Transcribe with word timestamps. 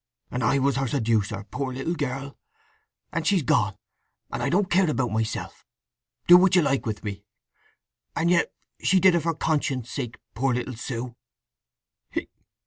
And 0.31 0.43
I 0.43 0.57
was 0.57 0.77
her 0.77 0.87
seducer—poor 0.87 1.73
little 1.75 1.93
girl! 1.93 2.35
And 3.13 3.27
she's 3.27 3.43
gone—and 3.43 4.41
I 4.41 4.49
don't 4.49 4.67
care 4.71 4.89
about 4.89 5.11
myself! 5.11 5.63
Do 6.25 6.37
what 6.37 6.55
you 6.55 6.63
like 6.63 6.87
with 6.87 7.03
me!… 7.03 7.23
And 8.15 8.31
yet 8.31 8.51
she 8.81 8.99
did 8.99 9.13
it 9.13 9.19
for 9.19 9.35
conscience' 9.35 9.91
sake, 9.91 10.17
poor 10.33 10.55
little 10.55 10.75
Sue!" 10.75 11.15